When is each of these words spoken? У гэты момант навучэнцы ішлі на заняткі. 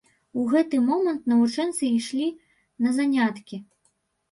У 0.43 0.45
гэты 0.53 0.79
момант 0.87 1.29
навучэнцы 1.33 1.85
ішлі 1.99 2.27
на 2.87 2.97
заняткі. 2.99 3.63